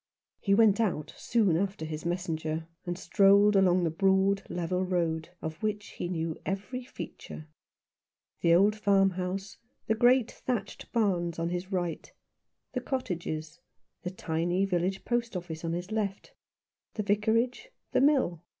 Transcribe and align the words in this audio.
He 0.39 0.55
went 0.55 0.79
out 0.79 1.13
soon 1.15 1.55
after 1.55 1.85
his 1.85 2.07
messenger, 2.07 2.67
and 2.87 2.97
strolled 2.97 3.55
along 3.55 3.83
the 3.83 3.91
broad, 3.91 4.41
level 4.49 4.83
road, 4.83 5.29
of 5.43 5.61
which 5.61 5.89
he 5.89 6.07
knew 6.09 6.39
every 6.43 6.83
feature. 6.83 7.45
The 8.39 8.55
old 8.55 8.75
farmhouse 8.75 9.57
and 9.87 9.99
great 9.99 10.31
thatched 10.31 10.91
barns 10.91 11.37
on 11.37 11.49
his 11.49 11.71
right; 11.71 12.11
the 12.73 12.81
cottages— 12.81 13.59
the 14.03 14.09
tiny 14.09 14.65
village 14.65 15.05
post 15.05 15.37
office 15.37 15.63
on 15.63 15.73
his 15.73 15.91
left— 15.91 16.33
the 16.95 17.03
Vicarage— 17.03 17.69
the 17.93 18.01
mill. 18.01 18.41